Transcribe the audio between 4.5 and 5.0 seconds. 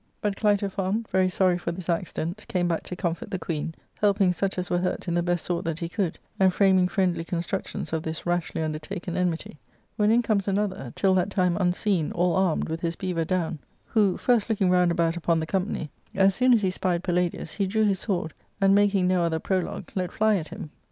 as were